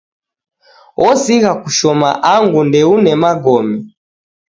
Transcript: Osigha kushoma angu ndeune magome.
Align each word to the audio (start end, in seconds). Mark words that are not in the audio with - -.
Osigha 1.07 1.51
kushoma 1.61 2.09
angu 2.33 2.59
ndeune 2.67 3.11
magome. 3.21 3.77